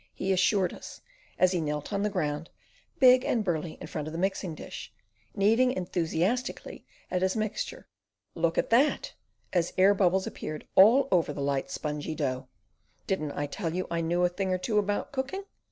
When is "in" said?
3.79-3.85